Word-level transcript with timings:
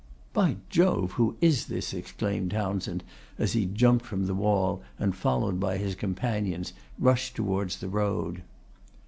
'By 0.33 0.55
Jove! 0.67 1.11
who 1.11 1.37
is 1.41 1.67
this?' 1.67 1.93
exclaimed 1.93 2.49
Townshend, 2.49 3.03
and 3.37 3.47
he 3.49 3.67
jumped 3.67 4.03
from 4.03 4.25
the 4.25 4.33
wall, 4.33 4.81
and, 4.97 5.15
followed 5.15 5.59
by 5.59 5.77
his 5.77 5.93
companions, 5.93 6.73
rushed 6.99 7.35
towards 7.35 7.77
the 7.77 7.87
road. 7.87 8.41